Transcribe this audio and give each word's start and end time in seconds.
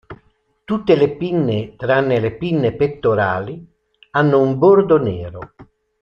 Tutte 0.63 0.95
le 0.95 1.15
pinne 1.15 1.75
tranne 1.77 2.19
le 2.19 2.35
pinne 2.35 2.75
pettorali 2.75 3.63
hanno 4.13 4.39
un 4.41 4.57
bordo 4.57 4.97
nero. 4.97 5.53